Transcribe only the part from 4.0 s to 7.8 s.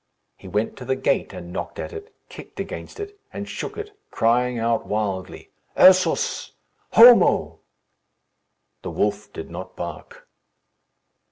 crying out wildly, "Ursus! Homo!"